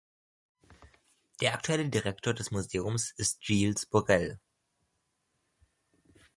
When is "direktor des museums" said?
1.87-3.11